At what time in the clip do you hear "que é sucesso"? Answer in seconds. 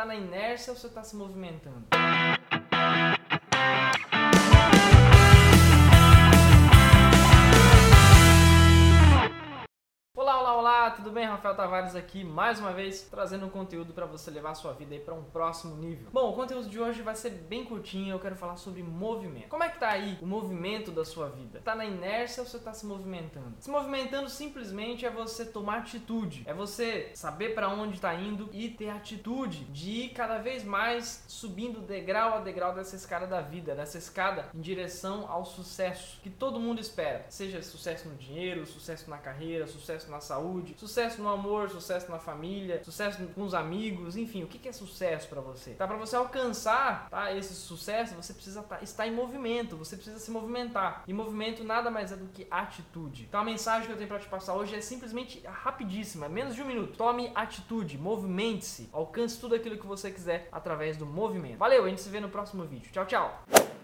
44.46-45.28